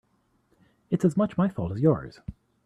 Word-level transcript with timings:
It's 0.89 1.05
as 1.05 1.15
much 1.15 1.37
my 1.37 1.47
fault 1.47 1.71
as 1.73 1.79
yours. 1.79 2.21